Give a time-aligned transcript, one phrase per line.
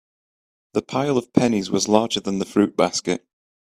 [0.73, 3.23] The pile of pennies was larger than the fruit basket.